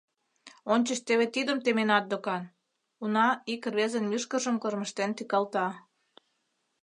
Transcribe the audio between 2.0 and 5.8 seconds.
докан?— уна ик рвезын мӱшкыржым кормыжтен тӱкалта.